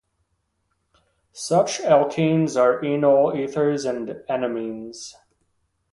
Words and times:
Such 1.31 1.79
alkenes 1.79 2.57
are 2.59 2.81
enol 2.81 3.37
ethers 3.37 3.85
and 3.85 4.23
enamines. 4.27 5.13